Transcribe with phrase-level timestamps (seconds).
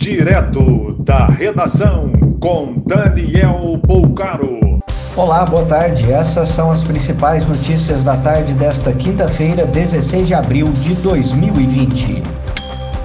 [0.00, 4.80] Direto da redação com Daniel Poucaro.
[5.14, 6.10] Olá, boa tarde.
[6.10, 12.22] Essas são as principais notícias da tarde desta quinta-feira, 16 de abril de 2020.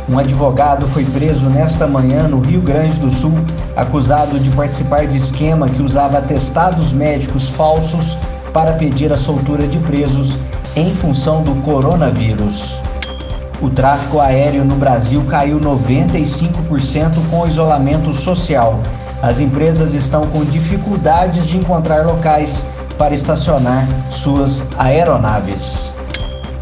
[0.08, 3.34] Um advogado foi preso nesta manhã no Rio Grande do Sul,
[3.76, 8.18] acusado de participar de esquema que usava atestados médicos falsos
[8.54, 10.38] para pedir a soltura de presos
[10.78, 12.85] em função do coronavírus.
[13.66, 18.80] O tráfego aéreo no Brasil caiu 95% com o isolamento social.
[19.24, 22.64] As empresas estão com dificuldades de encontrar locais
[22.96, 25.92] para estacionar suas aeronaves.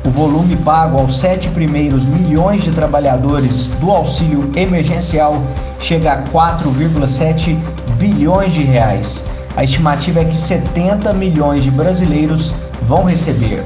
[0.05, 5.41] O volume pago aos sete primeiros milhões de trabalhadores do auxílio emergencial
[5.81, 7.57] chega a 4,7
[7.97, 9.25] bilhões de reais.
[9.57, 12.53] A estimativa é que 70 milhões de brasileiros
[12.87, 13.61] vão receber.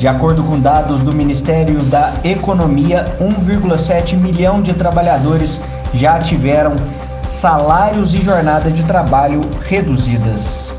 [0.00, 5.60] De acordo com dados do Ministério da Economia, 1,7 milhão de trabalhadores
[5.92, 6.74] já tiveram
[7.28, 10.72] salários e jornada de trabalho reduzidas.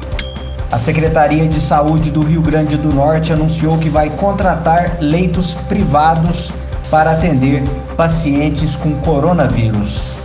[0.72, 6.52] A Secretaria de Saúde do Rio Grande do Norte anunciou que vai contratar leitos privados
[6.90, 7.62] para atender
[7.96, 10.21] pacientes com coronavírus.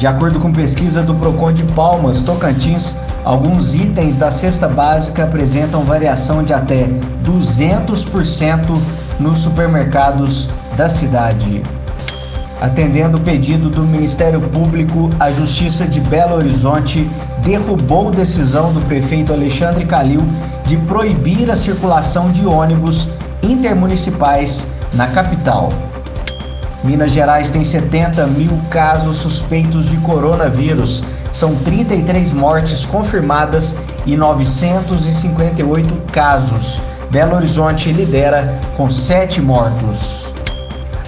[0.00, 5.84] De acordo com pesquisa do Procon de Palmas, Tocantins, Alguns itens da cesta básica apresentam
[5.84, 6.88] variação de até
[7.24, 8.78] 200%
[9.18, 11.62] nos supermercados da cidade.
[12.60, 17.08] Atendendo o pedido do Ministério Público, a Justiça de Belo Horizonte
[17.44, 20.22] derrubou decisão do prefeito Alexandre Calil
[20.66, 23.06] de proibir a circulação de ônibus
[23.42, 25.72] intermunicipais na capital.
[26.82, 31.02] Minas Gerais tem 70 mil casos suspeitos de coronavírus.
[31.30, 36.80] São 33 mortes confirmadas e 958 casos.
[37.10, 40.26] Belo Horizonte lidera com 7 mortos.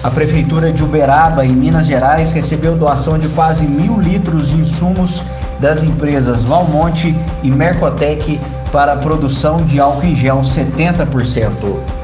[0.03, 5.23] A Prefeitura de Uberaba, em Minas Gerais, recebeu doação de quase mil litros de insumos
[5.59, 8.39] das empresas Valmonte e Mercotec
[8.71, 12.02] para a produção de álcool em gel 70%.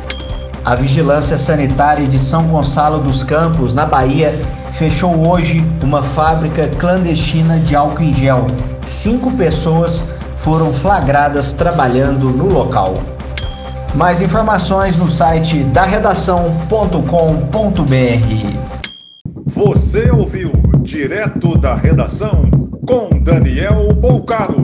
[0.70, 4.32] A Vigilância Sanitária de São Gonçalo dos Campos, na Bahia,
[4.74, 8.46] fechou hoje uma fábrica clandestina de álcool em gel.
[8.80, 13.02] Cinco pessoas foram flagradas trabalhando no local.
[13.96, 17.00] Mais informações no site da redação.com.br.
[19.48, 20.52] Você ouviu
[20.84, 22.44] direto da redação
[22.86, 24.59] com Daniel Bolcaro.